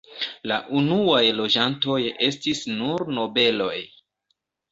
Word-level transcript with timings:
La 0.51 0.55
unuaj 0.79 1.19
loĝantoj 1.41 1.99
estis 2.29 2.63
nur 2.79 3.05
nobeloj. 3.19 3.77